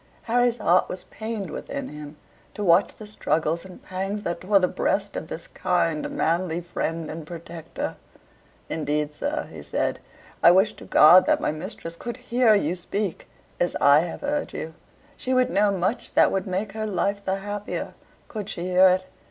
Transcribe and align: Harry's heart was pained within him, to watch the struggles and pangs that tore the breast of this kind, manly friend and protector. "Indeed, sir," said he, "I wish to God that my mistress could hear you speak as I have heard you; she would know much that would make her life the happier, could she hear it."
Harry's 0.23 0.57
heart 0.57 0.89
was 0.89 1.03
pained 1.11 1.51
within 1.51 1.87
him, 1.87 2.17
to 2.55 2.63
watch 2.63 2.95
the 2.95 3.05
struggles 3.05 3.63
and 3.63 3.83
pangs 3.83 4.23
that 4.23 4.41
tore 4.41 4.57
the 4.57 4.67
breast 4.67 5.15
of 5.15 5.27
this 5.27 5.45
kind, 5.45 6.09
manly 6.09 6.59
friend 6.59 7.07
and 7.11 7.27
protector. 7.27 7.95
"Indeed, 8.67 9.13
sir," 9.13 9.47
said 9.61 9.99
he, 9.99 10.03
"I 10.41 10.49
wish 10.49 10.73
to 10.77 10.85
God 10.85 11.27
that 11.27 11.39
my 11.39 11.51
mistress 11.51 11.95
could 11.95 12.17
hear 12.17 12.55
you 12.55 12.73
speak 12.73 13.27
as 13.59 13.75
I 13.79 13.99
have 13.99 14.21
heard 14.21 14.53
you; 14.53 14.73
she 15.17 15.35
would 15.35 15.51
know 15.51 15.71
much 15.71 16.15
that 16.15 16.31
would 16.31 16.47
make 16.47 16.71
her 16.71 16.87
life 16.87 17.23
the 17.23 17.35
happier, 17.35 17.93
could 18.27 18.49
she 18.49 18.63
hear 18.63 18.87
it." 18.87 19.05